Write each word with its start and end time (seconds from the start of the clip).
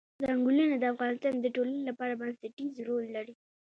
ځنګلونه 0.23 0.75
د 0.79 0.83
افغانستان 0.93 1.33
د 1.39 1.45
ټولنې 1.55 1.81
لپاره 1.89 2.17
بنسټيز 2.21 2.73
رول 2.87 3.05
لري. 3.15 3.33